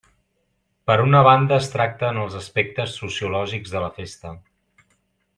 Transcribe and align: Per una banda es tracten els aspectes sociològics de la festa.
Per 0.91 0.95
una 1.01 1.19
banda 1.27 1.55
es 1.63 1.67
tracten 1.73 2.17
els 2.21 2.37
aspectes 2.39 2.95
sociològics 3.01 3.75
de 3.75 3.83
la 3.87 3.91
festa. 3.99 4.33